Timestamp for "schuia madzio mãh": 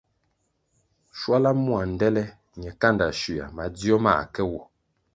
3.17-4.23